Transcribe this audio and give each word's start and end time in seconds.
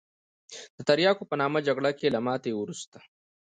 د 0.77 0.77
تریاکو 0.87 1.23
په 1.29 1.35
نامه 1.41 1.59
جګړه 1.67 1.91
کې 1.99 2.07
له 2.15 2.19
ماتې 2.25 2.51
وروسته. 2.55 2.97